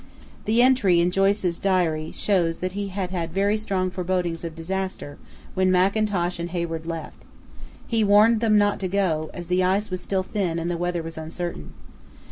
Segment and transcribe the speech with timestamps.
[0.45, 5.19] The entry in Joyce's diary shows that he had very strong forebodings of disaster
[5.53, 7.17] when Mackintosh and Hayward left.
[7.85, 11.03] He warned them not to go, as the ice was still thin and the weather
[11.03, 11.73] was uncertain.